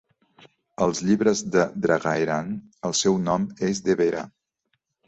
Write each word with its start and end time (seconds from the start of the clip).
Als 0.85 1.01
llibres 1.09 1.43
de 1.57 1.67
Dragaeran 1.85 2.51
el 2.91 2.99
seu 3.05 3.21
nom 3.31 3.49
és 3.71 3.87
Devera. 3.91 4.27